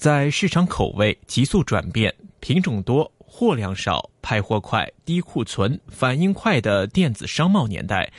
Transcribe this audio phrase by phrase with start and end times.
[0.00, 2.10] 在市场口味急速转变、
[2.40, 8.10] 品种多、货量少、派货快、低库存、反应快的电子商贸年代，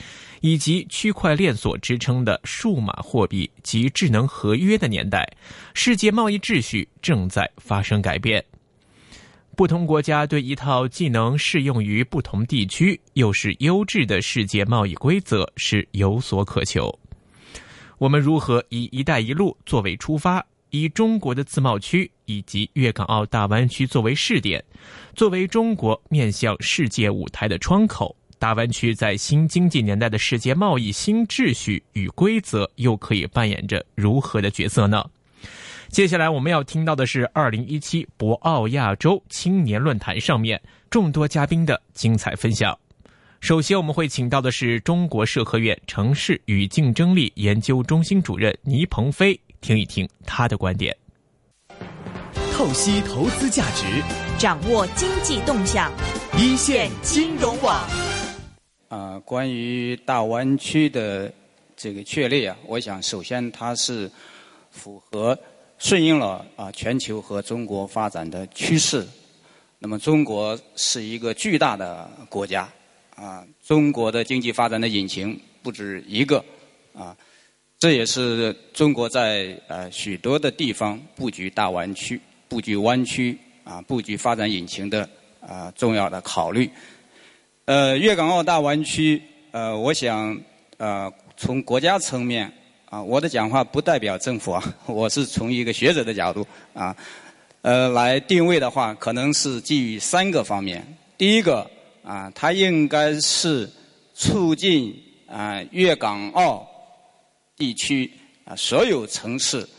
[0.41, 5.27] 以及区块链所支撑的数码货币及智能合约的年代，
[5.73, 8.45] 世界贸易秩序正在发生改变。
[9.55, 16.95] 不同国家对一套既能适用于不同地区，又是优质的世界贸易规则是有所渴求。
[17.97, 20.45] 我们如何以“一带一路”作为出发？
[20.71, 24.63] 以中国的自贸区以及粤港澳大湾区作为试点，
[25.13, 35.05] 作为中国面向世界舞台的窗口，大湾区在新经济年代的世界贸易新秩序与规则又可以扮演着如何的角色呢？
[35.89, 42.77] 接下来我们要听到的是二零一七博鳌亚洲青年论坛上面众多嘉宾的精彩分享。
[43.41, 49.37] 首先，我们会请到的是中国社科院城市与竞争力研究中心主任倪鹏飞。
[49.61, 50.95] 听一听他的观点。
[52.51, 53.85] 透析投资价值，
[54.37, 55.91] 掌握经济动向，
[56.37, 57.87] 一线金融网。
[58.89, 61.31] 啊，关于大湾区的
[61.77, 64.11] 这个确立啊，我想首先它是
[64.69, 65.37] 符合
[65.77, 69.07] 顺应了啊全球和中国发展的趋势。
[69.79, 72.69] 那么中国是一个巨大的国家
[73.15, 76.43] 啊，中国的经济发展的引擎不止一个
[76.93, 77.15] 啊。
[77.81, 86.69] 这也是中国在呃许多的地方布局大湾区、布局湾区啊、布局发展引擎的啊重要的考虑。
[87.65, 90.39] 呃，粤港澳大湾区，呃，我想
[90.77, 92.53] 呃从国家层面
[92.85, 96.95] 啊，我的讲话不代表政府啊， 我是从一个学者的角度啊，
[97.63, 100.85] 呃来定位的话，可能是基于三个方面。
[101.17, 101.67] 第一个
[102.03, 103.67] 啊，它应该是
[104.13, 104.95] 促进
[105.27, 106.67] 啊粤港澳。
[107.61, 108.11] 地区
[108.43, 109.69] 啊，所有城市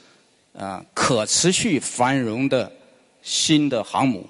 [0.52, 2.72] 啊，可持续繁荣的
[3.22, 4.24] 新的航母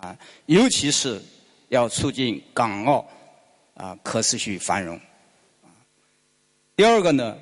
[0.00, 1.20] 啊，尤其是
[1.70, 3.04] 要促进港澳
[3.74, 4.96] 啊可持续繁荣。
[6.76, 7.36] 第二个呢，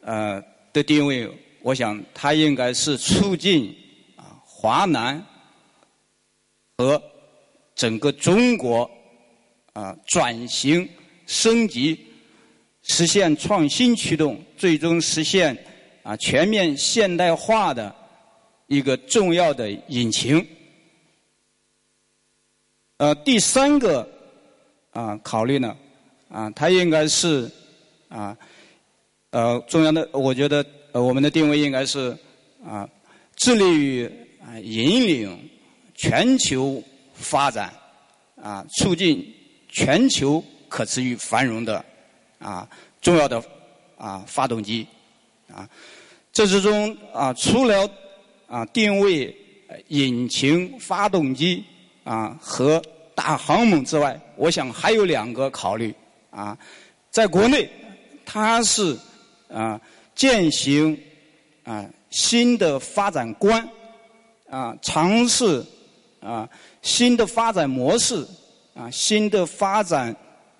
[0.00, 0.42] 呃
[0.72, 3.76] 的定位，我想它应该是促进
[4.16, 5.22] 啊华南
[6.78, 7.02] 和
[7.74, 8.90] 整个中国
[9.74, 10.88] 啊转型
[11.26, 12.02] 升级。
[12.84, 15.56] 实现创新驱动，最终实现
[16.02, 17.94] 啊全面现代化的
[18.66, 20.46] 一个重要的引擎。
[22.98, 24.08] 呃，第三个
[24.92, 25.76] 啊考虑呢
[26.28, 27.50] 啊，它应该是
[28.08, 28.36] 啊
[29.30, 32.16] 呃中央的，我觉得呃我们的定位应该是
[32.64, 32.88] 啊
[33.34, 34.06] 致力于
[34.40, 35.50] 啊引领
[35.94, 36.82] 全球
[37.14, 37.72] 发展
[38.36, 39.34] 啊，促进
[39.68, 41.84] 全球可持续繁荣的。
[42.44, 42.68] 啊，
[43.00, 43.42] 重要的
[43.96, 44.86] 啊发动机
[45.50, 45.66] 啊，
[46.30, 47.88] 这之中啊，除了
[48.46, 49.34] 啊定位
[49.88, 51.64] 引擎、发动机
[52.04, 52.82] 啊和
[53.14, 55.94] 大航母之外，我想还有两个考虑
[56.28, 56.56] 啊，
[57.10, 57.66] 在国内
[58.26, 58.94] 它是
[59.48, 59.80] 啊
[60.14, 61.00] 践行
[61.62, 63.66] 啊新的发展观
[64.50, 65.64] 啊，尝试
[66.20, 66.46] 啊
[66.82, 68.22] 新的发展模式
[68.74, 70.14] 啊新的发展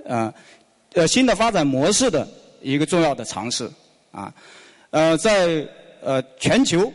[0.09, 0.33] 啊。
[0.95, 2.27] 呃，新的发展模式的
[2.63, 3.69] 一个重要的尝试
[4.13, 4.33] 啊，
[4.91, 5.67] 呃，在
[6.01, 6.93] 呃全球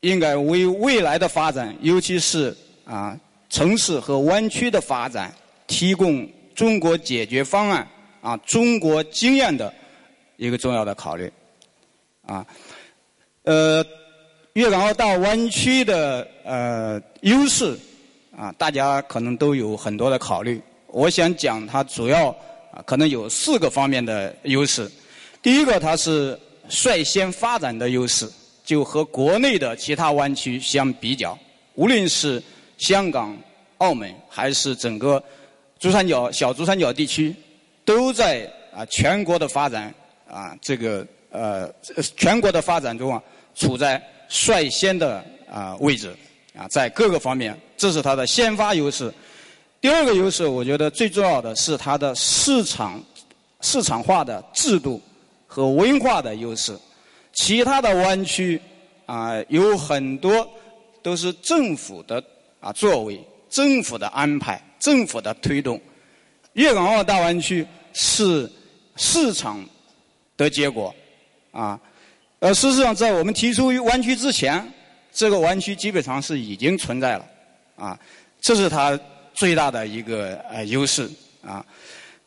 [0.00, 2.52] 应该为未来的发展，尤其是
[2.84, 3.16] 啊
[3.48, 5.32] 城市和湾区的发展，
[5.68, 7.86] 提供中国解决方案
[8.20, 9.72] 啊，中国经验的
[10.36, 11.32] 一个重要的考虑
[12.26, 12.44] 啊，
[13.44, 13.86] 呃，
[14.54, 17.78] 粤港澳大湾区的呃优势
[18.36, 22.36] 啊，大家可能都有很多的考虑，我想讲它主要。
[22.72, 24.90] 啊，可能有四个方面的优势。
[25.42, 26.38] 第一个，它是
[26.68, 28.26] 率先发展的优势，
[28.64, 31.38] 就和国内的其他湾区相比较，
[31.74, 32.42] 无论是
[32.78, 33.36] 香港、
[33.78, 35.22] 澳门，还是整个
[35.78, 37.34] 珠三角小珠三角地区，
[37.84, 39.92] 都在啊全国的发展
[40.26, 41.70] 啊这个呃
[42.16, 43.22] 全国的发展中啊
[43.54, 46.14] 处在率先的啊位置
[46.56, 49.12] 啊，在各个方面，这是它的先发优势。
[49.82, 53.02] 第二个优势，我觉得最重要的是它的市场
[53.62, 55.02] 市场化的制度
[55.44, 56.78] 和文化的优势。
[57.32, 58.62] 其他的湾区
[59.06, 60.48] 啊，有很多
[61.02, 62.22] 都是政府的
[62.60, 63.20] 啊作为、
[63.50, 65.80] 政府的安排、政府的推动。
[66.52, 68.48] 粤港澳大湾区是
[68.94, 69.66] 市场
[70.36, 70.94] 的结果
[71.50, 71.76] 啊。
[72.38, 74.64] 呃，事实上，在我们提出湾区之前，
[75.12, 77.26] 这个湾区基本上是已经存在了
[77.74, 77.98] 啊。
[78.40, 78.96] 这是它。
[79.34, 81.08] 最大的一个呃优势
[81.44, 81.64] 啊，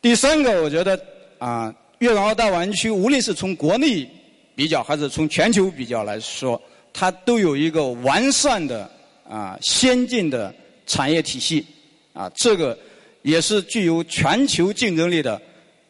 [0.00, 1.00] 第三个我觉得
[1.38, 4.08] 啊，粤港澳大湾区无论是从国内
[4.54, 6.60] 比较还是从全球比较来说，
[6.92, 8.90] 它都有一个完善的
[9.28, 10.54] 啊先进的
[10.86, 11.64] 产业体系
[12.12, 12.78] 啊，这个
[13.22, 15.40] 也是具有全球竞争力的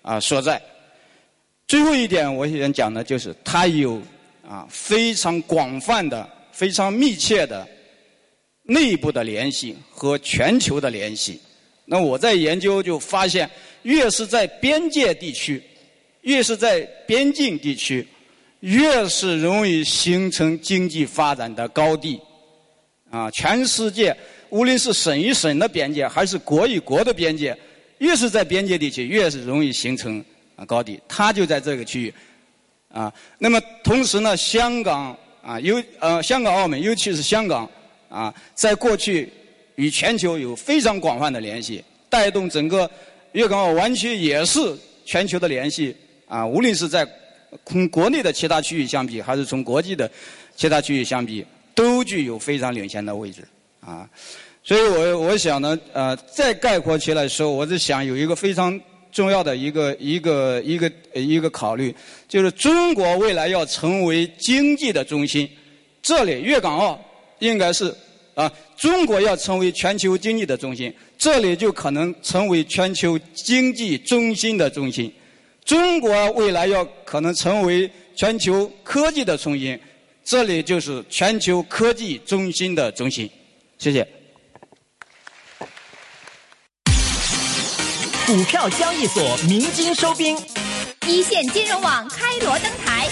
[0.03, 0.61] 啊所在。
[1.69, 4.01] 最后一点，我想讲的就是它有
[4.49, 7.67] 啊非常广泛的、非常密切的
[8.67, 11.41] 内部的联系和全球的联系。
[11.85, 13.49] 那我在研究就发现，
[13.83, 15.63] 越是在边界地区，
[16.23, 18.07] 越是在边境地区，
[18.61, 22.21] 越是容易形成经济发展的高地。
[23.09, 24.15] 啊，全世界
[24.51, 27.57] 无论是省与省的边界，还是国与国的边界，
[27.99, 30.23] 越是在边界地区，越是容易形成
[30.57, 31.01] 啊高地。
[31.07, 32.13] 它就在这个区域。
[32.89, 37.71] 啊，那么同时呢，香港啊，尤呃，香港、澳门，尤其是香港
[38.09, 39.31] 啊，在过去。
[39.79, 42.91] 与全球有非常广泛的联系，带动整个
[43.33, 44.75] 粤港澳湾区也是
[45.05, 45.95] 全球的联系
[46.27, 46.47] 啊。
[46.47, 47.07] 无论是在
[47.67, 50.11] 从国内的其他区域相比，还是从国际的
[50.55, 51.45] 其他区域相比，
[51.75, 53.47] 都具有非常领先的位置
[53.81, 54.09] 啊。
[54.65, 58.81] 所以我我想呢，呃，再概括起来说，我是想有一个非常
[59.13, 61.95] 重要的一个一个一个一个考虑，
[62.27, 65.47] 就是中国未来要成为经济的中心，
[66.01, 66.99] 这里粤港澳
[67.39, 67.95] 应该是。
[68.35, 75.11] 啊，中国要成为全球经济的中心，这里就可能成为全球经济中心的中心。
[75.65, 79.81] 中国未来要可能成为全球科技的中心，
[80.23, 83.31] 这里就是全球科技中心的中心。
[83.79, 84.07] 谢谢。
[88.27, 90.37] 股票交易所鸣金收兵，
[91.07, 93.09] 一线金融网开锣登台，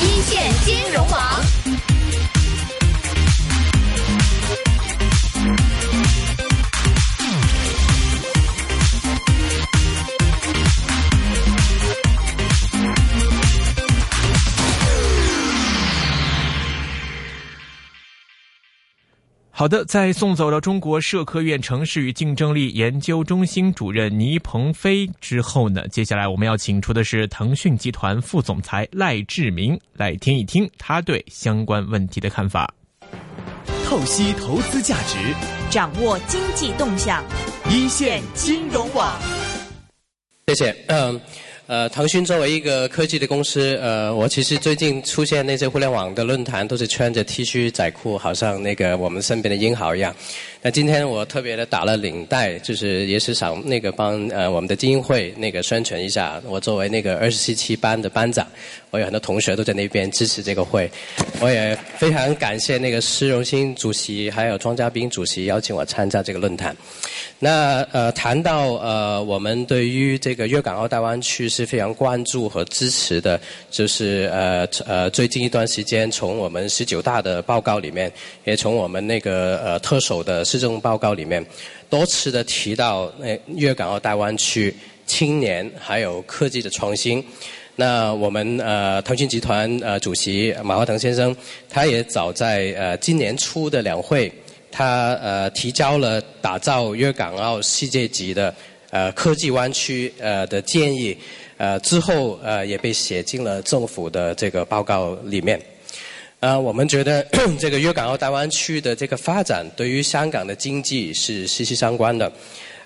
[0.00, 1.42] 一线金融网。
[19.56, 32.68] 好的，在送走了中国社科院城市与竞争力研究中心主任倪鹏飞之后呢，接下来我们要请出的是腾讯集团副总裁赖志明，来听一听他对相关问题的看法。
[33.84, 35.18] 透析投资价值，
[35.70, 37.22] 掌握经济动向，
[37.70, 39.16] 一线金融网。
[40.48, 41.14] 谢谢，嗯。
[41.14, 41.20] 呃，
[41.66, 50.14] 呃腾讯作为一个科技的公司，呃，我其实最近出现那些互联网的论坛，都是穿着 T 恤仔裤，好像那个我们身边的英豪一样。
[50.60, 56.40] 那今天我特别的打了领带，就是也是想那个帮呃我们的精英会那个宣传一下。
[56.46, 58.46] 我作为那个二十七期班的班长，
[58.90, 60.90] 我有很多同学都在那边支持这个会。
[61.40, 66.74] 我也非常感谢那个施荣新主席还有庄家斌主席邀请我参加这个论坛。
[67.38, 71.48] 那呃谈到呃我们对于这个粤港澳大湾区。
[71.54, 73.40] 是非常关注和支持的，
[73.70, 78.10] 就是呃呃，最近一段时间，从我们十九大的报告里面，
[78.44, 81.44] 也从我们那个呃特首的施政报告里面，
[81.88, 84.74] 多次的提到那粤港澳大湾区
[85.06, 87.24] 青年还有科技的创新。
[87.76, 91.36] 那我们呃腾讯集团呃主席马化腾先生，
[91.70, 94.32] 他也早在呃今年初的两会，
[94.72, 98.54] 他呃提交了打造粤港澳世界级的
[98.90, 101.16] 呃科技湾区呃的建议。
[101.56, 105.60] 呃，之后呃也被写进了政府的这个报告里面。
[106.40, 107.26] 呃，我们觉得
[107.58, 112.30] 这个粤港澳大湾区的这个发展对于香港的经济是息息相关的。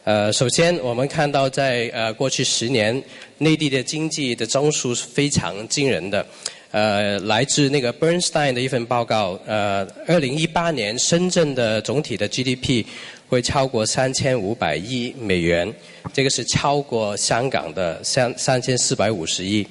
[0.05, 3.03] 呃，首先我们看到在呃过去十年，
[3.39, 6.25] 内地的经济的增速是非常惊人的。
[6.71, 12.85] 呃，来自那个 Bernstein 的一份报告，呃，二零一八年深圳的总体的 GDP
[13.27, 15.73] 会超过三千五百亿美元，
[16.13, 19.67] 这个是超过香港的三三千四百五十亿。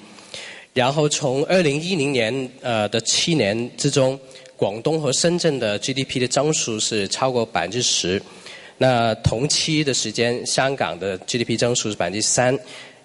[0.74, 4.20] 然后从二零一零年呃的七年之中，
[4.56, 8.22] 广东和深圳的 GDP 的增速是超过百分之十。
[8.80, 12.58] 那同期的时间，香港的 GDP 增速是百分之三。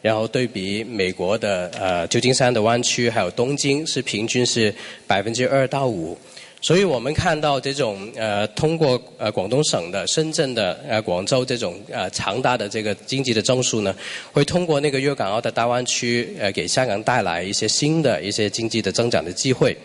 [0.03, 4.75] 然后对比美国的呃旧金山的湾区，还有东京是平均是
[5.07, 6.19] 百分之二到五，
[6.61, 13.95] 所以我们看到这种呃通过呃广东省的、深圳的、呃广州这种呃强大的这个经济的增速呢，
[14.33, 19.77] 会通过那个粤港澳的大湾区呃给香港带来一些新的一些经济的增长的机会。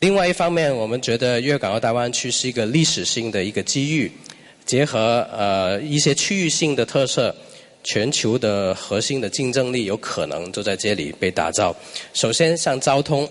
[0.00, 4.12] 另外一方面，我们觉得粤港澳大湾区是一个历史性的一个机遇，
[4.66, 7.34] 结合呃一些区域性的特色。
[7.84, 11.74] 全球的核心的竞争力有可能就在这里被打造。
[12.14, 13.28] 首先，像交通，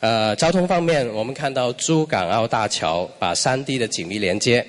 [0.00, 4.64] 呃，交通方面，我们看到珠港澳大桥把三地的紧密连接，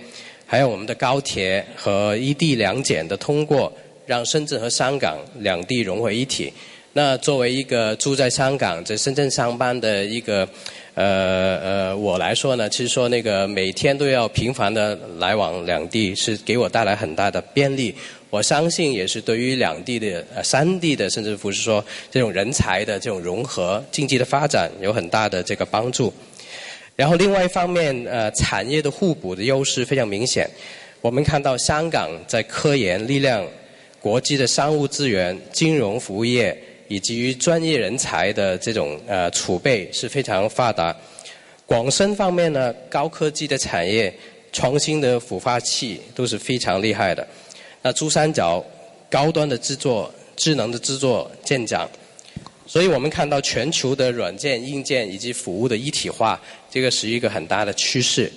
[0.46, 3.72] 还有我们的高铁和一地两检的通过，
[4.06, 6.54] 让深圳和香港两地融为一体。
[6.94, 10.48] 那作为一个住在香港、在深圳上班的一个
[10.94, 17.94] 呃呃我来说呢，其实说那个每天都要频繁的来往两地，是给我带来很大的便利。
[18.30, 26.14] 我相信也是对于两地的呃三地的，甚至不是说这种人才的这种融合、经济的发展有很大的这个帮助。
[26.96, 30.50] 然后另外一方面，呃，产业的互补的优势非常明显。
[31.02, 33.46] 我们看到香港在科研力量、
[34.00, 40.96] 国际的商务资源、金融服务业以及于专业人才的这种呃储备是非常发达。
[41.66, 44.14] 广深方面呢，高科技的产业、
[44.52, 47.28] 创新的孵化器都是非常厉害的。
[47.86, 48.66] 那珠三角
[49.12, 51.88] 高端的制作、智能的制作见长。
[52.66, 58.32] 所以我们看到全球的软件、硬件以及服务的一体化，这个是一个很大的趋势。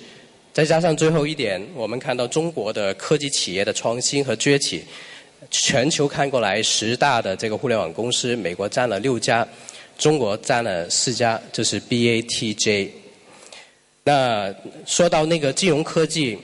[0.53, 4.83] 再加上最后一点，我们看到中国的科技企业的创新和崛起，
[5.49, 9.47] 全球看过来十大的这个互联网公司，美国占了六家，
[9.97, 12.89] 中国占了四家，这是 BATJ。
[14.03, 14.53] 那
[14.85, 16.37] 说到那个金融科技，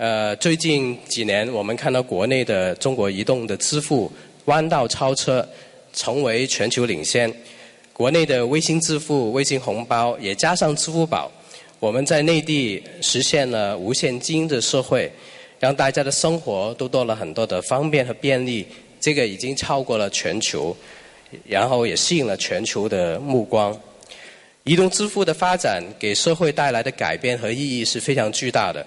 [0.00, 4.10] 呃，最近几年我们看到国内的中国移动的支付
[4.46, 5.46] 弯道超车。
[5.92, 7.28] 成为全球领先，
[7.92, 11.28] 国内的微信支付、微信红包也加上支付宝，
[11.80, 15.10] 我们在内地实现了无现金的社会，
[15.58, 18.64] 让大家的生活都多了很多的方便和便利。
[19.00, 20.74] 这个已经超过了全球，
[21.44, 23.76] 然后也吸引了全球的目光。
[24.62, 28.86] 移动支付的发展给社会带来的改变和意义是非常巨大的。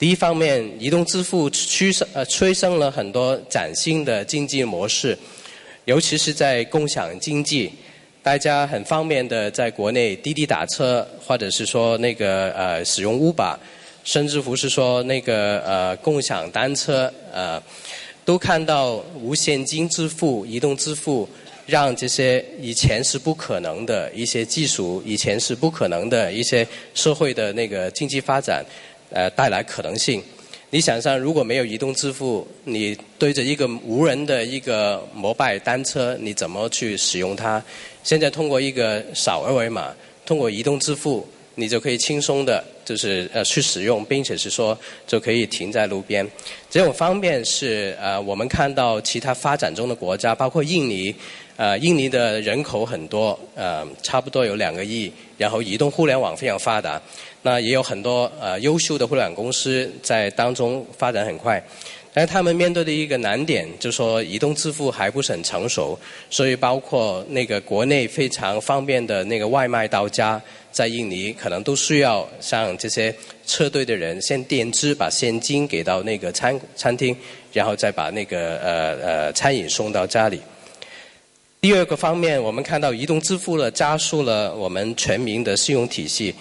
[0.00, 5.14] 第一方面，移动支付驱生呃催生了很多崭新的经济模式。
[5.84, 7.70] 尤其是在共享经济，
[8.22, 13.54] 大家很方便的在国内滴滴打车，或者是说那个呃使用 Uber，
[14.02, 17.62] 甚至乎是说那个呃共享单车，呃，
[18.24, 21.28] 都看到无现金支付、移动支付，
[21.66, 28.64] 让这些以前是不可能的一些技术，以前是不可能的一些社会的那个经济发展，
[29.10, 30.22] 呃带来可能性。
[30.72, 37.60] 你想象，如果没有移动支付，你对着一个无人的一个摩拜单车，你怎么去使用它？
[38.04, 39.92] 现在通过一个扫二维码，
[40.24, 41.26] 通过移动支付，
[41.56, 46.24] 你就可以轻松的，就是呃去使用，并且是说就可以停在路边。
[46.70, 51.12] 这种方便是呃我们看到其他发展中的国家，包括印尼，
[51.60, 56.98] 呃印尼的人口很多，呃差不多有两个亿，然后移动互联网非常发达。
[57.42, 61.62] 那也有很多呃优秀的互联网公司在当中发展很快，
[62.14, 65.98] 但是他们面对的一个难点就是说移动支付还不是很成熟，
[66.30, 70.40] 所以包括那个国内非常方便的那个外卖到家，
[70.72, 73.14] 在印尼可能都需要像这些
[73.46, 77.14] 车队的人先垫资把现金给到那个餐餐厅，
[77.52, 80.40] 然后再把那个呃呃餐饮送到家里。
[81.60, 86.34] 第二个方面，我们看到移动支付了加速了我们全民的信用体系。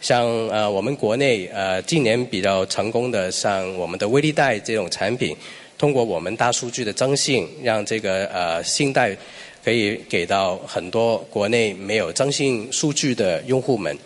[0.00, 5.36] 像呃，我们国内呃，近年比较成功的，像我们的微粒贷这种产品，
[5.78, 9.16] 通过我们大数据的征信，让这个呃信贷
[9.64, 13.96] 可以给到很多国内没有征信数据的用户们。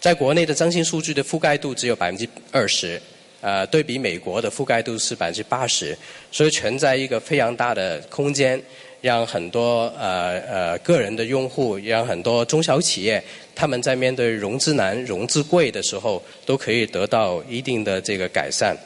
[0.00, 3.00] 在国内的征信数据的覆盖度只有百分之二十，
[3.40, 5.96] 呃，对比美国的覆盖度是百分之八十，
[6.32, 8.60] 所以存在一个非常大的空间。
[9.00, 13.22] 让很多呃呃个人的用户，让很多中小企业，
[13.54, 18.76] 他们在面对融资难、融资贵的时候，都可以得到一定的这个改善。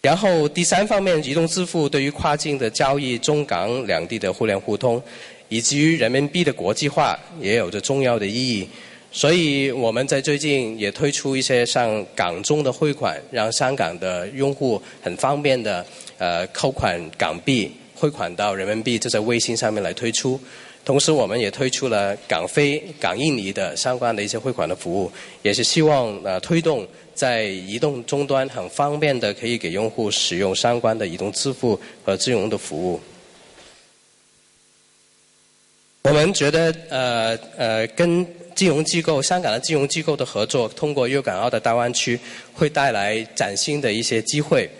[0.00, 5.02] 然后第三方面，移动支付对于跨境的交易、中港两地的互联互通，
[5.48, 8.68] 以及人民币的国际化，也有着重要的意义。
[9.10, 15.84] 所以我们在最近也推出一些像港中的汇款，让香港的用户很方便的
[16.18, 17.72] 呃扣款港币。
[17.98, 20.40] 汇款到人民币就在微信上面来推出，
[20.84, 25.10] 同时我们也推出了港非、港印尼的相关的一些汇款的服务，
[25.42, 33.00] 也是希望呃推动在移动终端很方便的可以给用户使用相关的移动支付和金融的服务。
[36.02, 38.24] 我们觉得呃呃跟
[38.54, 42.18] 金融机构、香港的金融机构的合作，通过粤港澳的大湾区，
[42.54, 44.70] 会带来崭新的一些机会。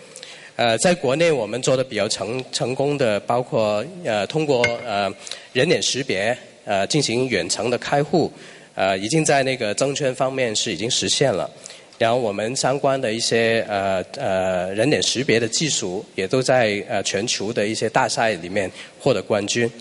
[0.59, 5.09] 呃，在国内我们做的比较成成功的，包括呃通过呃
[5.53, 8.29] 人脸识别呃进行远程的开户，
[8.75, 11.49] 呃已经在那个证券方面是已经实现了。
[11.97, 19.71] 然后我们相关的一些呃呃人脸识别的技术，也都在呃全球的一些大赛里面获得冠军。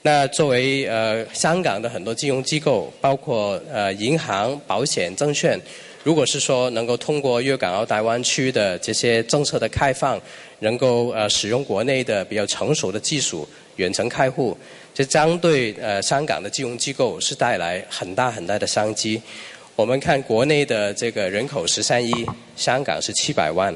[0.00, 5.60] 那作为呃香港的很多金融机构，包括呃银行、保险、证券。
[6.04, 10.20] 如果是说能够通过粤港澳大湾区的这些政策的开放，
[10.58, 14.54] 能够呃使用国内的比较成熟的技术，远程开户，
[14.92, 19.20] 这将对呃香港的金融机构是带来很大很大的商机。
[19.76, 22.12] 我们看国内的这个人口十三亿，
[22.54, 23.74] 香港是七百万。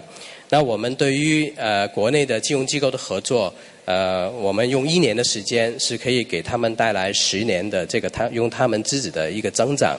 [0.50, 3.52] 那我们对于呃国内的金融机构的合作，
[3.86, 9.98] 呃，我们用一年的时间是可以给他们带来十年的这个他用他们自己的一个增长。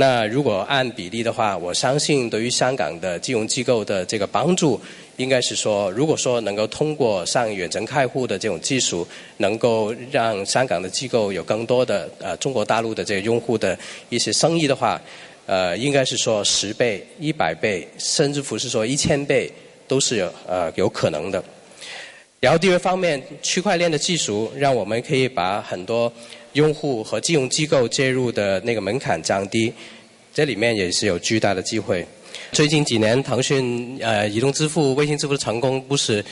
[0.00, 4.80] 那如果按比例的话，我相信对于香港的金融机构的这个帮助，
[5.18, 13.78] 应该是说，如果说能够通过上远程开户的这种技术，能够让香港的机构有更多的呃中国大陆的这个用户的
[14.08, 14.98] 一些生意的话，
[15.44, 19.52] 呃，应该是说十倍、一百倍，甚至乎是说一千倍。
[19.90, 21.42] 都是有呃有可能的。
[22.38, 26.12] 然后第二方面，区块链的技术让我们可以把很多
[26.52, 29.72] 用户和金融机构介入的那个门槛降低，
[30.32, 32.06] 这里面也是有巨大的机会。
[32.52, 36.24] 最近几年，腾讯呃移动支付、微信支付的成功不是。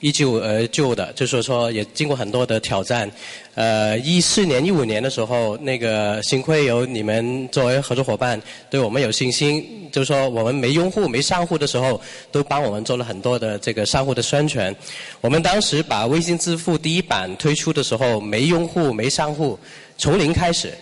[0.00, 3.10] 依旧而就的，就是说也经过很多的挑战。
[3.54, 9.88] 呃，一四年、一五年的时候，那个幸亏有你们作为合作伙伴，对我们有信心。
[9.92, 12.00] 就是说，我们没用户、没商户的时候，
[12.32, 14.74] 都帮我们做了很多的这个商户的宣传。
[15.20, 19.56] 我们当时把微信支付第一版推出的时候，没用户、没商户，
[19.96, 20.72] 从零开始。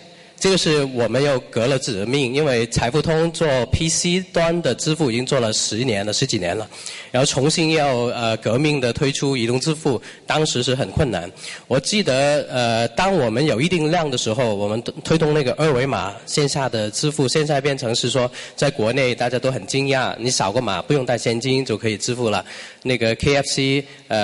[0.43, 6.67] 这个是我们又革了自己的命，因为财付通做 PC 端的支付已经做了十年了、十几年了，
[7.11, 11.31] 然后重新要呃革命的推出移动支付，当时是很困难。
[11.65, 22.43] 我记得呃，当我们有一定量的时候，我们推动那个二维码线下的支付，现在变成是说，在国内大家都很惊讶，你扫个码不用带现金就可以支付了。
[22.81, 24.17] 那个 KFC 呃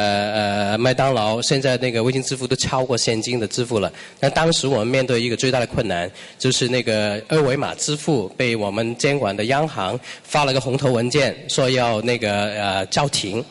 [0.73, 3.89] 呃麦当劳现在那个微信支付都超过现金的支付了。
[4.19, 6.08] 但当时我们面对一个最大的困难。
[6.37, 13.43] 就是那个二维码支付被我们监管的央行发了个红头文件，说要那个呃叫停。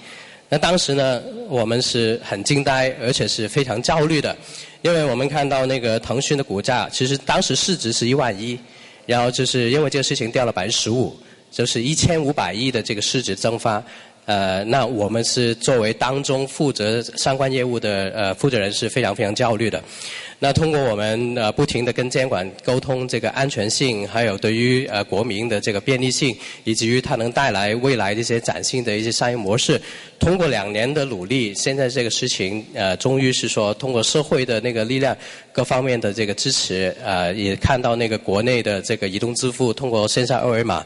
[0.49, 4.35] 那当时呢，我们是很惊呆，而且是非常焦虑的，
[4.81, 8.59] 因为我们看到那个腾讯的股价，其实当时市值是一万一，
[9.05, 11.14] 然后就是因为这个事情掉了百分之十五，
[11.51, 13.83] 就是一千五百亿的这个市值蒸发。
[14.29, 19.83] 呃，那我们是作为当中负责相关业务的呃负责人，是非常非常焦虑的。
[20.38, 29.81] 那通过我们呃不停的跟监管沟通这个安全性，还有对于呃国民的这个便利性，以及于它能带来未来的一些崭新的一些商业模式，
[30.19, 35.17] 通过两年的努力，现在这个事情呃终于是说通过社会的那个力量，
[35.53, 40.85] 各方面的这个支持，呃也看到那个国内的这个移动支付通过线上二维码，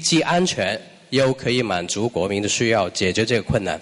[0.00, 3.80] 既安全又可以满足国民的需要，解决这个困难。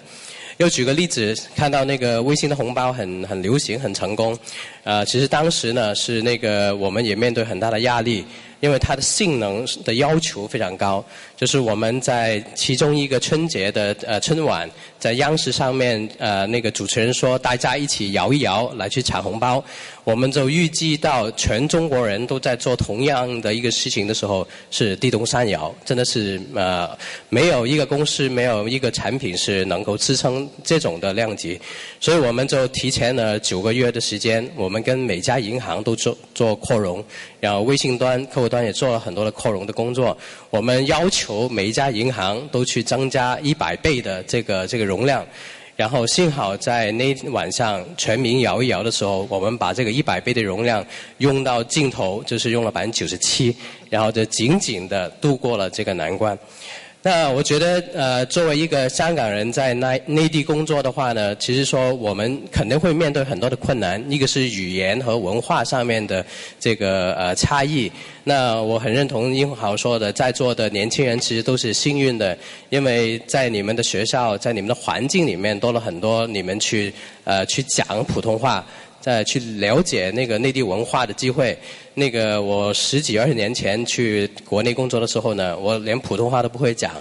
[0.57, 4.37] 又举个例子，看到那个微信的红包很很流行，很成功。
[4.83, 8.25] 呃，其实当时呢是那个我们也面对很大的压力。
[8.61, 11.01] 因为它的性能的要求非常高，
[11.39, 19.63] 就是我们在其中一个春节的呃春晚，在央视上面呃那个主持人说大家一起摇一摇来去抢红包，
[20.03, 26.89] 我们就预计到全中国人都在做同样的一个事情的时候是地动山摇，真的是呃
[27.29, 31.57] 没有一个公司没有一个产品是能够支撑这种的量级，
[32.01, 37.01] 所以我们就提前了九个月的时间，我们跟每家银行都做做扩容。
[37.39, 40.17] 然后微信端客户端也做了很多的扩容的工作，
[40.49, 45.25] 我们要求每一家银行都去增加一百倍的这个这个容量，
[45.75, 50.85] 然后幸好在那晚上全民摇一摇的时候，我们把这个一百倍的容量
[51.19, 53.55] 用到尽头，就是用了百分之九十七，
[53.89, 56.37] 然后就紧紧的度过了这个难关。
[57.01, 64.03] 那我觉得，呃，作为一个香港人在内内地工作的话呢，其实说我们肯定会面对很多的困难。
[64.11, 66.25] 一个是语言和文化上面的
[66.59, 67.89] 这个呃差异。
[68.25, 78.65] 那我很认同英豪说的，在座的年轻人其实都是幸运的，因为在你们的学校，在你们的环境里面多了很多你们去呃去讲普通话。
[79.01, 81.57] 再去了解那个内地文化的机会，
[81.93, 86.91] 那个我十几二十年前去国内工作的时候呢，我连普通话都不会讲，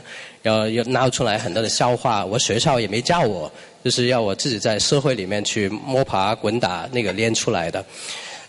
[0.42, 3.50] 然后又闹出来很多的笑话，我学校也没教我，
[3.84, 7.84] 就是要我自己在社会里面去摸爬滚打那个练出来的。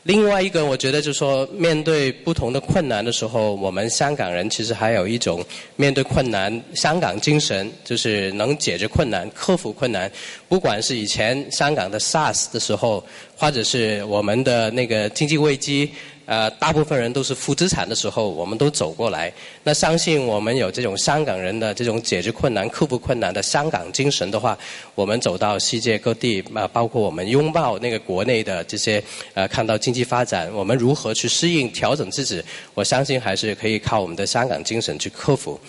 [0.04, 5.44] 另外一个，我觉得就是说，面对不同的困难的时候，我们香港人其实还有一种
[5.76, 10.10] 面对困难香港精神，就是能解决困难、克服困难。
[10.48, 13.04] 不管是以前香港的 SARS 的时候，
[13.36, 15.92] 或者是我们的那个经济危机。
[16.30, 19.34] 呃，大部分人都是负资产的时候，我们都走过来。
[19.64, 24.56] 那相信我们有这种香港人的这种解决困难、克服困难的香港精神的话，
[24.94, 32.40] 我们走到世界各地啊，包括我们拥抱那个国内的这些呃，看到经济发展，我们如何去适应、调整自己？
[32.76, 35.60] 我相信还是可以靠我们的香港精神去克服。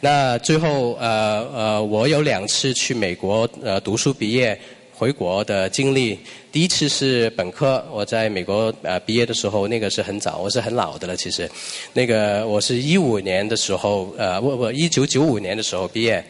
[0.00, 4.56] 那最后呃呃，我有两次去美国呃读书毕业。
[4.96, 6.16] 回国的经历，
[6.54, 11.16] 第一次是本科，我在美国呃毕业的时候，那个是很早，我是很老的了。
[11.16, 11.50] 其实，
[11.92, 16.24] 那个我是一五年的时候，呃不不，一九九五年的时候毕业。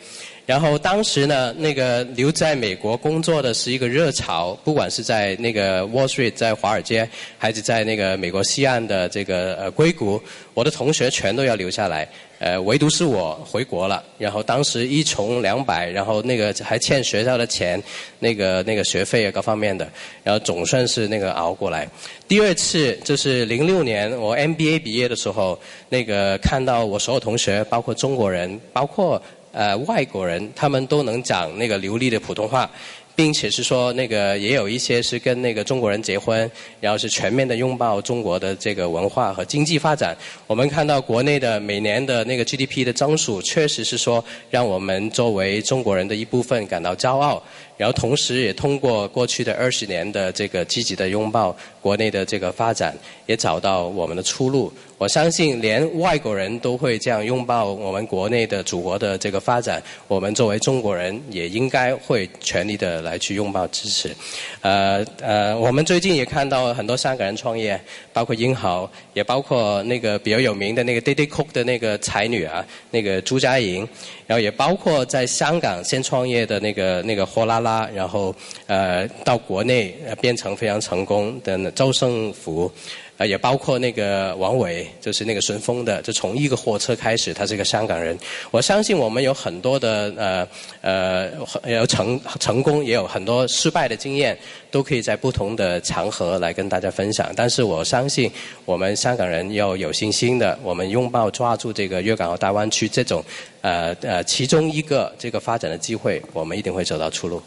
[0.47, 12.07] 然后当时呢，那个留在美国工作的是一个热潮，不管是在那个 Wall Street，在华尔街，还是在那个美国西岸的这个呃硅谷，我的同学全都要留下来，
[12.41, 14.05] 呃，唯独是我回国了。
[14.19, 17.83] 然后当时一穷两百，然后那个还欠学校的钱，
[18.19, 19.89] 那个那个学费啊各方面的，
[20.23, 21.89] 然后总算是那个熬过来。
[22.29, 29.23] 第二次就是零六年我 MBA 毕业的时候，那个看到我所有同学，包括中国人，包括。
[29.55, 32.69] 呃，外国人他们都能讲那个流利的普通话，
[33.14, 40.17] 并且是说那个也有一些是跟那个中国人结婚，然后是全面的拥抱中国的这个文化和经济发展。
[40.49, 47.40] 我们看到国内的每年的那个 GDP 的增速，确实是说让我们作为中国人的一部分感到骄傲。
[47.77, 54.73] 然后同时也通过过去的二十年的这个积极的拥抱国内的这个发展，也找到我们的出路。
[55.05, 64.17] 我相信连外国人都会这样拥抱我们国内的祖国的这个发展，我们作为中国人也应该会全力的来去拥抱支持。
[64.62, 67.79] 呃呃，我们最近也看到很多香港人创业，
[68.14, 73.87] 包括英豪，也包括那个比较有名的那个 Diddy Cook 的那个才女啊，那个朱佳莹。
[74.27, 78.35] 然后也包括在香港先创业的那个那个货拉拉，然后
[78.67, 82.73] 呃到国内变成非常成功的周胜福。
[83.16, 88.18] 呃，也包括那个王伟，就是那个顺丰的，就从一个货车开始，他是一个香港人。
[88.50, 90.48] 我相信我们有很多的呃
[90.81, 94.37] 呃有成成功，也有很多失败的经验，
[94.70, 97.33] 都可以在不同的场合来跟大家分享。
[97.37, 98.29] 但是我相信
[98.64, 103.24] 我们香港人要有信心的，我们拥抱抓住这个粤港澳大湾区这种
[103.61, 107.40] 呃呃其中一个这个发展的机会，我们一定会走到出路。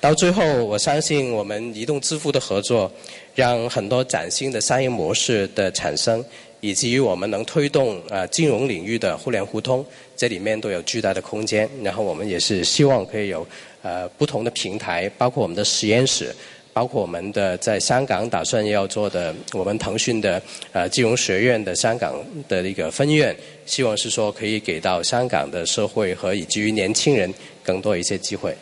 [0.00, 2.92] 到最后，我相信我们移动支付的合作，
[3.34, 6.24] 让很多崭新的商业模式的产生，
[6.60, 9.84] 以及于我们能推动啊金融领域的互联互通，
[10.16, 11.68] 这里面都有巨大的空间。
[11.82, 13.46] 然后我们也是希望可以有
[13.82, 16.34] 呃不同的平台，包括我们的实验室，
[16.72, 20.40] 包括我们的在香港打算要做的我们腾讯的
[20.72, 22.14] 呃金融学院的香港
[22.48, 28.56] 的一个分院，希望是说可以给到香港的社会和以及于年轻人更多一些机会。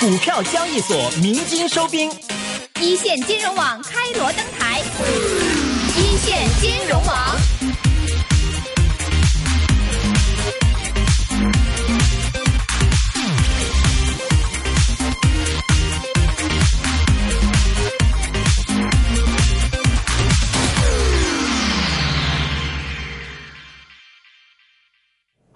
[0.00, 2.10] 股票交易所鸣金收兵，
[2.84, 4.82] 一线金融网开锣登台，
[5.96, 7.63] 一线金融网。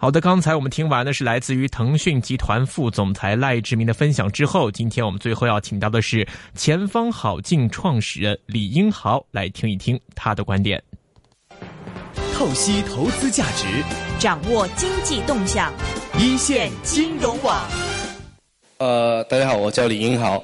[0.00, 10.80] 好的，刚才我们听完的是来自于腾讯集团副总裁赖志明的分享之后，今天我们最后要请到的是前方好境创始人李英豪来听一听他的观点。
[12.32, 13.66] 透析投资价值，
[14.20, 15.74] 掌握经济动向，
[16.16, 17.60] 一线金融网。
[18.76, 20.40] 呃，大家好，我叫李英豪，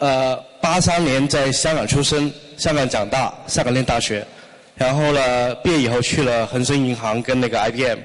[0.00, 4.26] 呃，八三年在香港出生，香港长大，香港念大学，
[4.74, 8.00] 然后呢，毕业以后去了恒生银行跟那个 IBM。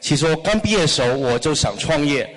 [0.00, 2.28] 其实我刚毕业的时候我就想创业，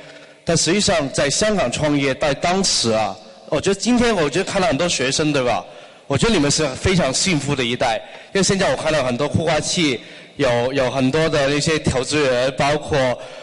[0.43, 3.15] 但实际上在香港创业，在当时啊，
[3.49, 5.63] 我觉得今天我觉得看到很多学生对吧？
[6.07, 8.01] 我觉得你们是非常幸福的一代，
[8.33, 9.97] 因为现在我看到很多孵化器，
[10.35, 12.97] 有有很多的那些投资人，包括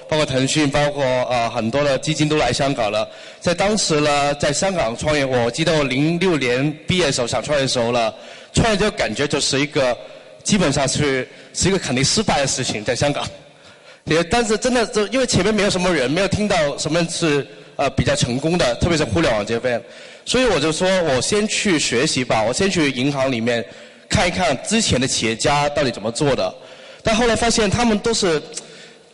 [0.07, 3.09] 包括腾讯，包括啊很多的基金都来香港了。
[3.41, 8.13] 在当时呢，在香港创业，我记得我零六年毕业的时候想创业的时候呢，
[8.53, 9.97] 创业就感觉就是一个
[10.43, 13.27] 基本上是是一个肯定失败的事情，在香港。
[14.09, 19.83] 也，但是真的，就因为前面没有什么人，没有听到什么是呃比较成功的，特别是互联网这边，
[20.25, 23.65] 所以我就说我先去学习吧，我先去银行里面
[24.09, 26.55] 看一看之前的企业家到底怎么做的。
[27.03, 28.43] 但后来发现他们都是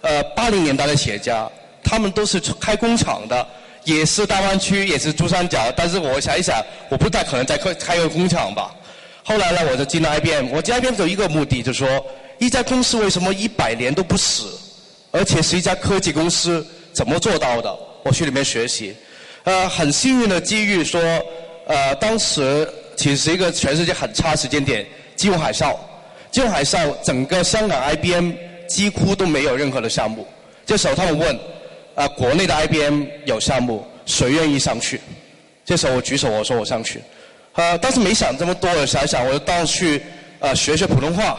[0.00, 1.50] 呃八零年代的企业家，
[1.82, 3.46] 他们都是开工厂的，
[3.84, 5.72] 也是大湾区，也是珠三角。
[5.76, 8.74] 但是我想一想，我不太可能再开开个工厂吧。
[9.22, 12.06] 后来呢，我就进了 IBM，我进 IBM 有一个目的，就是说
[12.38, 14.58] 一家公司为什么一百年都不死？
[15.14, 17.72] 而且是一家科技公司，怎么做到的？
[18.02, 18.92] 我去里面学习，
[19.44, 21.00] 呃，很幸运的机遇，说，
[21.68, 25.76] 呃，当时其实一个全世界很差时间点，金融海啸，
[26.32, 28.32] 金融海啸整个香港 IBM
[28.66, 30.26] 几乎都没有任何的项目。
[30.66, 31.38] 这时候他们问，
[31.94, 35.00] 啊，国内的 IBM 有项目，谁愿意上去？
[35.64, 37.00] 这时候我举手，我说我上去。
[37.52, 40.02] 呃，当时没想这么多，我想想，我就当去
[40.40, 41.38] 呃学学普通话，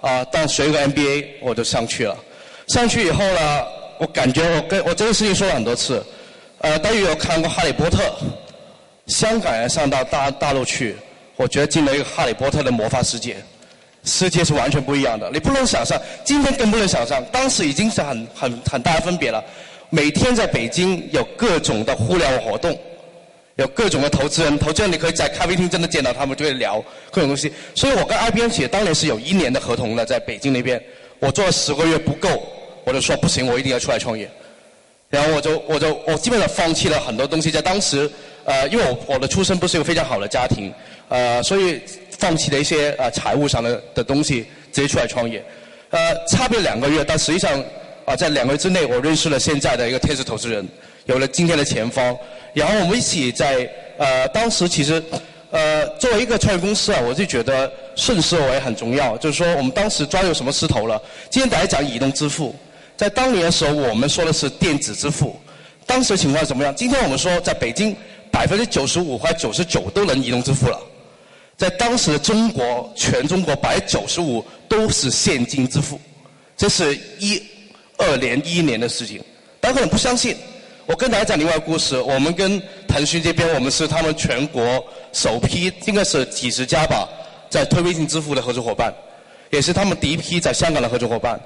[0.00, 2.16] 啊，当学一个 MBA，我就上去了。
[2.66, 3.64] 上去以后呢，
[3.98, 6.04] 我感觉我跟我这个事情说了很多次。
[6.58, 8.02] 呃，大家有看过《哈利波特》？
[9.06, 10.96] 香港人上到大大陆去，
[11.36, 13.36] 我觉得进了一个《哈利波特》的魔法世界，
[14.04, 15.30] 世界是完全不一样的。
[15.32, 19.44] 你不能想象，今天更不能想象，当时已经是很很很大的分别了。
[19.90, 22.76] 每天在北京有各种的互联网活动，
[23.56, 27.52] 有各种的投资人，投资人你可以在咖啡厅真的见到他们，就会聊各种东西。
[27.76, 30.82] 所以我跟 IBM 企业当年是有一年的合同的，在北京那边，
[31.18, 32.28] 我做了十个月不够，
[32.84, 34.30] 我就说不行，我一定要出来创业。
[35.08, 38.10] 然后我就我就我基本上放弃了很多东西，在当时。
[38.48, 40.72] 呃，因为我我的出身不是一个非常好的家庭，
[41.08, 41.80] 呃，所以
[42.12, 45.44] 放弃了一些呃财务上的的东西，直接出来创业。
[45.90, 47.60] 呃，差别两个月，但实际上
[48.04, 50.64] 啊，在两个月之内，我认识了现在的一个天使投资人，
[51.06, 52.16] 有了今天的前方。
[52.54, 55.02] 然后我们一起在呃，当时其实
[55.50, 59.16] 呃，作为一个创业公司啊，我就觉得顺势而为很重要。
[59.18, 61.00] 就是说，我们当时抓住什么势头了？
[61.30, 62.54] 今天大家讲移动支付，
[62.96, 65.38] 在当年的时候，我们说的是电子支付。
[65.86, 66.74] 当时情况怎么样？
[66.74, 67.96] 今天我们说在北京。
[68.28, 70.78] 百分之九十五或九十九都能移动支付了，
[71.56, 75.98] 在当时的中国，全中国百分之九十五都是现金支付，
[76.54, 77.42] 这是一
[77.96, 79.24] 二年一一年的事情。
[79.58, 80.36] 大家可能不相信，
[80.84, 81.98] 我跟大家讲另外一个故事。
[81.98, 82.60] 我们跟
[82.96, 84.82] 腾讯这边，我们是他们全国
[85.12, 87.06] 首批，应该是几十家吧，
[87.50, 88.90] 在推微信支付的合作伙伴，
[89.50, 91.38] 也是他们第一批在香港的合作伙伴。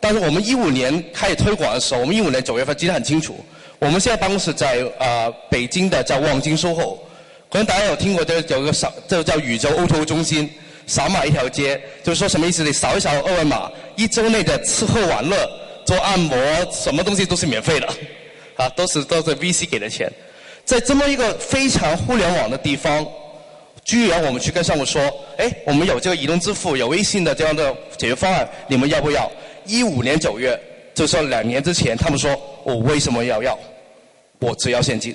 [0.00, 3.42] 但是我们一五年开始推广的时候，我们一五年九月份记得很清楚。
[3.78, 6.98] 我们现在办公室在啊北京的叫望京 SOHO，
[7.50, 10.52] 可能大家有听过这有个扫，这叫宇宙 O2O 中心，
[10.86, 12.62] 扫码一条街，就是说什么意思？
[12.62, 15.50] 你扫一扫二维码，一周内的吃喝玩乐、
[15.86, 16.36] 做按摩，
[16.70, 17.88] 什么东西都是免费的，
[18.56, 20.12] 啊，都是都是 VC 给的钱。
[20.68, 23.06] 在这么一个非常互联网的地方，
[23.86, 25.00] 居然我们去跟商务说，
[25.38, 29.30] 哎，我们有这个移动支付，有微信的这样的解决方案，你们要不要？
[29.64, 30.60] 一五年九月。
[30.94, 33.58] 就是，两年之前，他们说我为什么要要？
[34.40, 35.14] 我只要现金，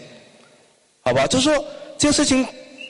[1.02, 1.28] 好吧？
[1.28, 1.66] 就是说，
[2.00, 2.44] 这个事情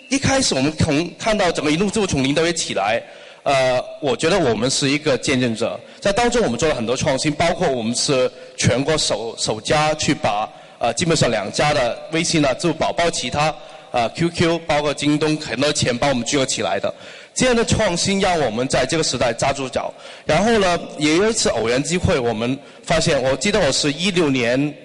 [0.10, 3.04] 一开始我们从看到整个移动支付从零到一起来，
[3.44, 10.48] 呃，我觉得我们是一个见证者，在当中我们做了很多创新，包括我们是全国首首家去把
[10.84, 13.56] 呃基本上两家的微信啊、支付宝包括其他
[13.90, 16.94] 啊 QQ，包括京东很多钱帮我们聚合起来的。
[17.34, 19.94] 这样的创新让我们在这个时代扎住脚。
[20.26, 24.76] 然后呢，也有一次偶然机会，我们发现，我记得我是一六年、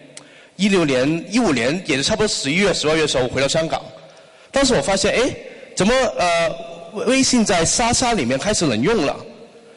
[0.54, 3.82] 一六年、一五年，也是差不多十一月、十二月的时候我回到香港。
[4.52, 5.34] 当时我发现，哎，
[5.74, 6.48] 怎么呃，
[7.06, 9.16] 微信在莎莎里面开始能用了？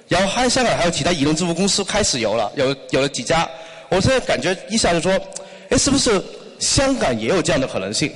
[0.08, 3.50] 然后还香港还有其他移动支付公司开始有了，有有了几家。
[3.90, 5.12] 我现在感觉一下就说，
[5.72, 6.22] 哎，是不是
[6.60, 8.14] 香港也有这样的可能性？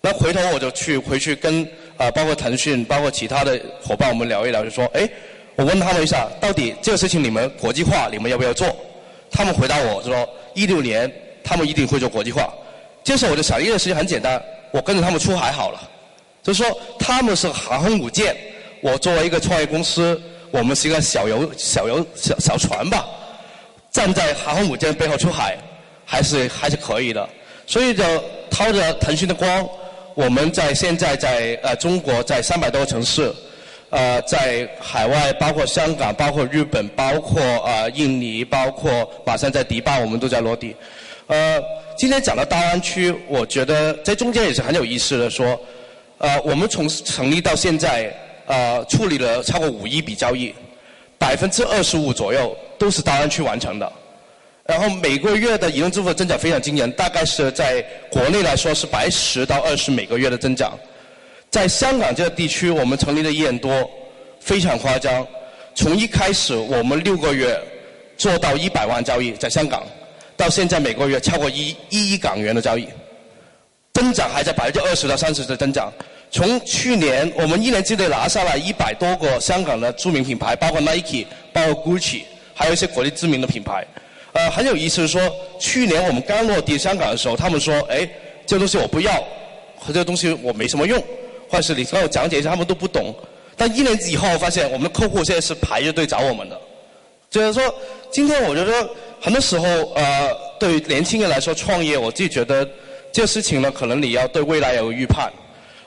[0.00, 1.66] 那回头我就去回去跟。
[1.98, 5.08] 啊，包括腾讯，包括其他的伙伴，我们聊一聊，就说，哎，
[5.54, 8.74] 我问他们一下，到底这个事情你们国际化，你们要不要做？
[9.30, 11.12] 他们回答我说，一六年
[11.44, 12.52] 他们一定会做国际化。
[13.04, 14.42] 这时候我就想，一件事情很简单，
[14.72, 15.88] 我跟着他们出海好了。
[16.42, 18.34] 就是说，他们是航空母舰，
[18.80, 23.06] 我作为一个创业公司，我们是一个小游小游小小船吧，
[23.92, 25.56] 站在航空母舰背后出海，
[26.12, 27.26] 还是还是可以的。
[27.66, 28.04] 所以就
[28.50, 29.66] 掏着腾讯的光。
[30.14, 33.32] 我们在现在在呃中国在三百多个城市，
[33.88, 40.76] 呃在海外包括香港、包括日本、包括呃印尼、包括马上在迪拜，我们都在落地。
[41.28, 41.58] 呃，
[41.96, 45.58] 今天讲到大湾区，我觉得在中间也是很有意思的，说
[46.18, 50.54] 呃我们从成立到现在呃处理了超过五亿笔交易，
[51.16, 53.90] 百分之二十五左右都是大湾区完成的。
[54.72, 60.72] 然后每个月的移动支付的增长非常惊人，大概是在国内来说是百十到二十每个月的增长。
[61.50, 63.90] 在香港这个地区，我们成立了一年多，
[64.40, 65.26] 非常夸张。
[65.74, 67.60] 从一开始我们六个月
[68.16, 69.84] 做到一百万交易在香港，
[70.38, 72.88] 到现在每个月超过一一亿港元的交易，
[73.92, 75.92] 增长还在百分之二十到三十的增长。
[76.30, 82.22] 从去年我们一年之内拿下了一百多个香港的著名品牌，包括 Nike、包括 Gucci，
[82.54, 83.86] 还有一些国际知名的品牌。
[84.32, 85.20] 呃，很有意思是，说
[85.58, 88.08] 去年我们刚落地香港的时候，他们说，哎，
[88.46, 89.12] 这东西我不要，
[89.78, 90.98] 和这个东西我没什么用，
[91.48, 93.14] 或者是你跟我讲解一下，他们都不懂。
[93.56, 96.58] 但一年以后发现，我们的客户现在是排着队找我们的。
[97.30, 97.74] 就是说，
[98.10, 98.88] 今天我觉得
[99.20, 102.66] 很多时候，呃，对于年轻人来说创业，我自己觉得
[103.12, 105.32] 这个事情呢，可能你要对未来有个预判。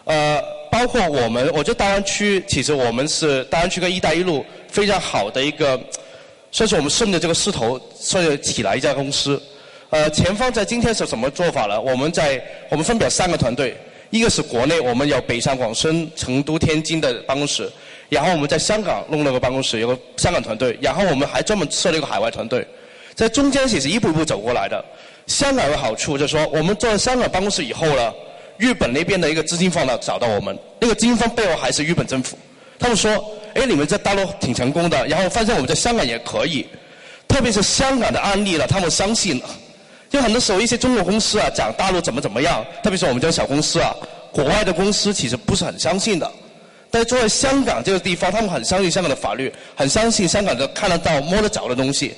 [0.05, 0.41] 呃。
[0.71, 5.79] 包括我们，我觉得大湾区其实我们是大湾区跟“一带一路”非常好的一个，
[6.51, 9.41] 算是我们顺着这个势头，算是起来一家公司。
[9.89, 11.79] 呃，前方在今天是什么做法呢？
[11.79, 13.77] 我们在我们分别三个团队，
[14.10, 17.71] 一个是国内，我们有北上广深、成都、天津的办公室，
[18.10, 22.65] 然后我们在香港弄了个办公室，有个香港团队，然后我们还专门设了一个海外团队，
[23.13, 24.84] 在中间其实一步一步走过来的。
[25.27, 28.13] 香港有好处，就是说我们做了香港办公室以后呢，
[28.58, 32.38] 日本那边的一个资金方呢找到我们，那个资金方背后还是日本政府，
[32.77, 33.12] 他们说，
[33.55, 36.67] 哎，你们在大陆挺成功的，然后发现我们在香港也可以，
[37.27, 39.45] 特别是香港的案例了，他们相信了。
[40.09, 43.95] 就很多时候一些中国公司啊讲大陆怎么怎么样，特别是我们这种小公司啊，
[44.31, 46.31] 国外的公司其实不是很相信的。
[46.91, 52.13] 但是作为香港这个地方，他们很相信香港的法律，很相信香港的看得到、摸得着的东西。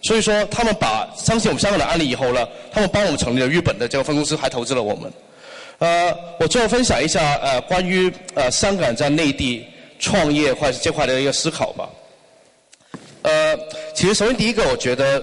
[0.00, 5.12] 所以说，他们把相信我们香港的案例以后呢，他们帮我们成立了日本的这个分公司，还投资了我们。
[5.78, 9.66] 呃，我最后分享一下呃关于呃香港在内地
[10.02, 11.88] 创业或者这块的一个思考吧。
[13.22, 13.58] 呃，
[13.94, 15.22] 其实首先第一个，我觉得。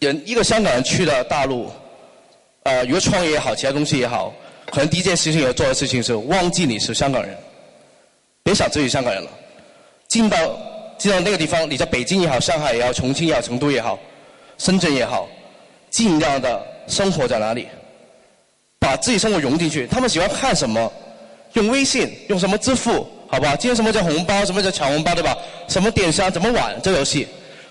[0.00, 1.70] 人一个香港人去了大陆，
[2.64, 4.34] 呃，如果创业也好，其他东西也好，
[4.70, 7.34] 可能第一件事情要做的事情是忘记你是香港人，
[8.42, 9.30] 别想自己香港人了。
[10.06, 10.36] 进到
[10.98, 13.98] 进到那个地方，你在北京也好，上海也好，重庆也好，成都也好，
[14.58, 15.26] 深圳也好，
[15.88, 17.66] 尽量的生活在哪里，
[18.78, 19.86] 把自己生活融进去。
[19.86, 20.92] 他们喜欢看什么？
[21.54, 23.06] 用微信，用什么支付？
[23.26, 23.56] 好吧？
[23.56, 24.44] 今天什么叫红包？
[24.44, 25.14] 什么叫抢红包？
[25.14, 25.36] 对吧？
[25.66, 26.30] 什么电商？
[26.30, 27.26] 怎么玩这游戏？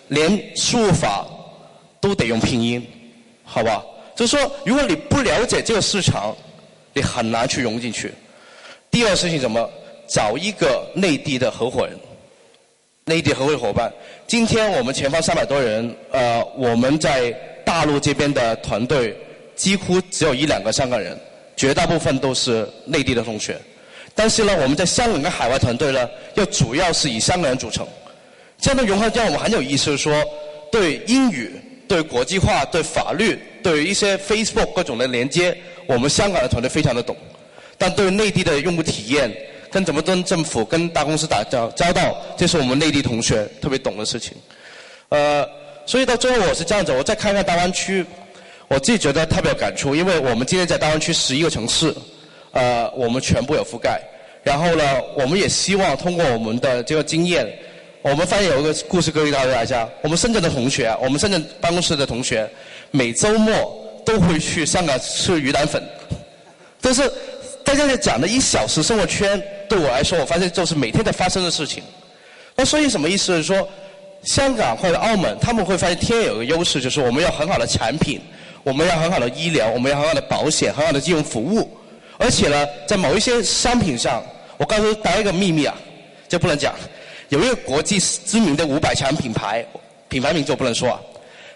[0.08, 1.26] 连输入法。
[2.02, 2.86] 都得用拼音，
[3.46, 3.82] 好吧？
[4.14, 6.36] 就是说，如果你不了解这个市场，
[6.92, 8.12] 你很难去融进去。
[8.92, 9.70] 第二事情怎么？
[10.06, 11.98] 找一个内地的合伙人，
[13.06, 13.90] 内地合伙伙伴。
[14.28, 17.32] 今天我们前方三百多人，呃，我们在
[17.66, 19.16] 大陆这边的团队
[19.56, 21.18] 几乎只有一两个香港人，
[21.56, 23.58] 绝大部分都是内地的同学。
[24.16, 27.88] 但是呢，我们在香港跟海外团队呢，又主要是以香港人组成。
[28.60, 30.24] 这样的融合让我们很有意思，说
[30.72, 31.52] 对英语。
[31.86, 37.16] 对国际化、对法律、对一些 Facebook 各种的连接，我们香港的团队非常的懂。
[37.78, 39.32] 但对内地的用户体验，
[39.70, 44.34] 跟怎么跟政府、跟大公司打交交道，这是我们内地同学特别懂的事情。
[45.10, 45.48] 呃，
[45.86, 48.04] 所以到最后我是这样子，我再看看大湾区，
[48.70, 51.94] 我自己觉得特别有感触，因为我们今天在大湾区十一个城市，
[52.54, 54.02] 呃，我们全部有覆盖。
[54.42, 54.84] 然后呢，
[55.16, 57.48] 我们也希望通过我们的这个经验。
[58.02, 62.50] 我们发现有一个故事可以告诉大家：我们深圳的同学，我们深圳办公室的同学，
[62.92, 63.54] 每周末
[64.06, 65.82] 都会去香港吃鱼蛋粉。
[66.82, 67.10] 但是
[67.64, 71.82] 大家在讲的一小时生活圈，对我来说，我发现就是每天在发生的事情。
[72.56, 73.38] 那所以什么意思？
[73.38, 73.66] 是说
[74.24, 78.20] 香港或者澳门，他们会发现天有个优势，就是我们要很好的产品，
[78.64, 81.70] 我们要很好的医疗，我们要很好的保险，很好的金融服务。
[82.18, 84.24] 而且呢，在某一些商品上，
[84.58, 85.76] 我告诉大家一个秘密啊，
[86.28, 86.74] 这不能讲。
[87.30, 89.66] 有一个国际知名的五百强品牌，
[90.08, 91.00] 品牌名字我不能说啊，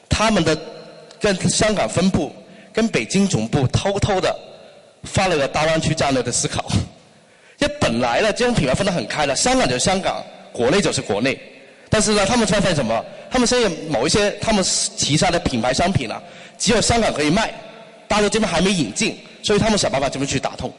[0.10, 0.58] 他们的
[1.20, 2.34] 跟香港分部、
[2.74, 4.36] 跟北京总部偷偷的
[5.04, 6.66] 发了个大湾区战略的思考。
[7.60, 11.40] 因为本来呢，这种品牌分得很开的，香港就是香港，国内就是国内。
[11.90, 13.06] 但是呢，他们发现什么？
[13.30, 16.22] 他们现在某一些他们旗下的品牌商品呢，
[16.58, 17.54] 只有香港可以卖，
[18.08, 19.18] 大陆这边还没引进，
[19.48, 20.70] 所以他们想办法怎么去打通，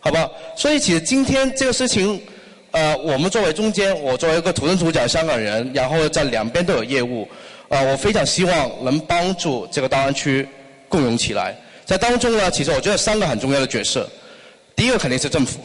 [0.00, 0.32] 好不好？
[0.56, 2.18] 所以其实今天这个事情。
[2.70, 7.28] 呃，我们作为中间，我作为一个土生土长香港人，然后在两边都有业务，
[7.68, 10.44] 呃，我非常希望能帮助这个大湾区
[10.88, 11.56] 共融起来。
[11.84, 14.10] 在当中呢，其实我觉得三个很重要的角色，
[14.74, 15.60] 第一个肯定是政府，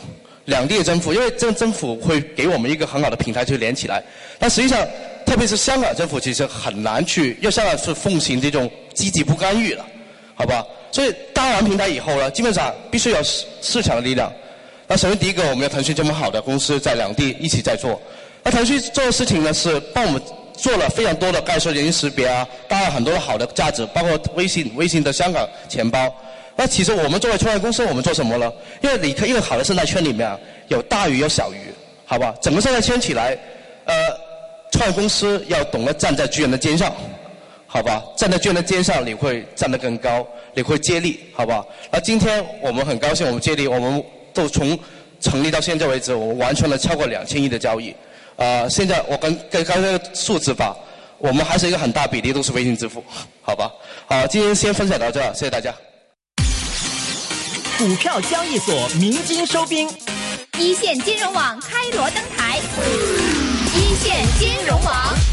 [0.45, 4.03] 两地的政府，因为这政府会给我们一个很好的平台去连起来。
[4.37, 4.79] 但实际上，
[5.25, 9.83] 特别是香港政府，其实很难去，因为香港是奉行这种积极不干预了，
[10.39, 10.65] 好吧？
[10.89, 14.31] 所以搭完平台以后呢，基本上必须有市市场的力量。
[14.87, 18.01] 那首先第一个，我们要腾讯这么好的公司在两地一起在做。
[18.41, 20.21] 那腾讯做的事情呢，是帮我们
[20.53, 26.09] 做了非常多的概说人识别啊，搭了很多的好的价值，包括微信、微信的香港钱包。
[26.55, 28.49] 那其实我们作为创业公司，我们做什么呢？
[28.81, 30.33] 因为你一个好的生态圈里面，
[30.69, 31.59] 有大鱼有小鱼，
[32.05, 32.33] 好吧？
[32.41, 33.37] 整个生态圈起来，
[33.83, 33.93] 呃，
[34.71, 36.95] 创业公司要懂得站在巨人的肩上，
[37.71, 38.03] 好吧？
[38.17, 41.63] 站在巨人的肩上，你会站得更高，你会接力，好吧？
[41.91, 44.03] 那今天我们很高兴，我们接力，我们。
[44.31, 44.77] 都从
[45.19, 47.93] 成立到现在为止，我们完成了超过两千亿的交易。
[48.35, 50.77] 呃，现在我跟跟刚才数字吧，
[51.17, 53.03] 我们还是一个很大比例都是微信支付，
[53.41, 53.69] 好吧？
[54.05, 55.73] 好，今天先分享到这，谢谢大家。
[57.79, 59.89] 股票交易所鸣金收兵，
[60.59, 62.59] 一线金融网开锣登台，
[63.75, 65.28] 一线金融网。